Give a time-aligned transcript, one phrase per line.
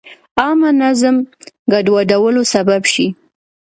[0.39, 1.15] عامه نظم
[1.71, 3.07] ګډوډولو سبب شي.